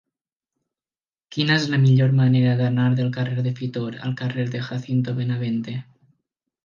[1.35, 5.77] Quina és la millor manera d'anar del carrer de Fitor al carrer de Jacinto Benavente?